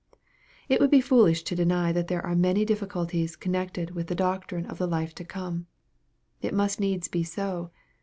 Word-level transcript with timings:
It 0.67 0.79
would 0.79 0.89
be 0.89 0.99
foolish 0.99 1.43
to 1.43 1.55
deny 1.55 1.91
that 1.91 2.07
there 2.07 2.25
are 2.25 2.33
many 2.35 2.65
dif 2.65 2.79
ficulties 2.79 3.39
connected 3.39 3.91
with 3.93 4.07
the 4.07 4.15
doctrine 4.15 4.65
of 4.65 4.79
the 4.79 4.87
life 4.87 5.13
to 5.13 5.23
come. 5.23 5.67
It 6.41 6.55
must 6.55 6.79
needs 6.79 7.07
be 7.07 7.21
so. 7.21 7.69